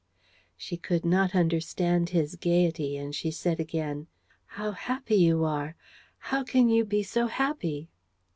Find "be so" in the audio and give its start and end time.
6.85-7.27